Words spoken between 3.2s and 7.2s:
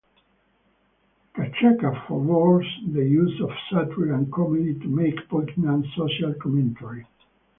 of satire and comedy to make poignant social commentary.